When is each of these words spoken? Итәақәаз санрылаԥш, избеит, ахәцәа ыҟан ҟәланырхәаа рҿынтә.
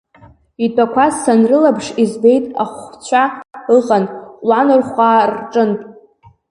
Итәақәаз 0.65 1.13
санрылаԥш, 1.23 1.85
избеит, 2.03 2.45
ахәцәа 2.63 3.23
ыҟан 3.77 4.03
ҟәланырхәаа 4.45 5.23
рҿынтә. 5.33 5.83